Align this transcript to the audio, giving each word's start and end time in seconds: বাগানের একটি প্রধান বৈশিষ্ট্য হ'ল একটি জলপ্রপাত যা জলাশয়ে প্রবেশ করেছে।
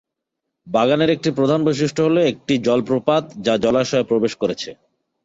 বাগানের 0.67 1.09
একটি 1.09 1.29
প্রধান 1.31 1.59
বৈশিষ্ট্য 1.63 2.01
হ'ল 2.03 2.17
একটি 2.23 2.53
জলপ্রপাত 2.57 3.23
যা 3.45 3.53
জলাশয়ে 3.57 4.09
প্রবেশ 4.09 4.33
করেছে। 4.35 4.69